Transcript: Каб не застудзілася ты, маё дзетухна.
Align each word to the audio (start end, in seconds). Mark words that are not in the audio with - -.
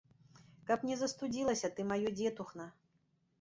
Каб 0.69 0.85
не 0.91 0.95
застудзілася 1.01 1.71
ты, 1.75 1.85
маё 1.93 2.15
дзетухна. 2.17 2.65